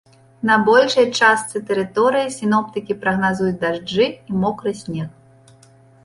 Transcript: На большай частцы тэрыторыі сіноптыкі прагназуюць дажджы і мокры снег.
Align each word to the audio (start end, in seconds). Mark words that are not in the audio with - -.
На 0.49 0.53
большай 0.67 1.05
частцы 1.17 1.57
тэрыторыі 1.67 2.31
сіноптыкі 2.37 2.95
прагназуюць 3.03 3.59
дажджы 3.65 4.07
і 4.07 4.31
мокры 4.45 4.73
снег. 4.81 5.61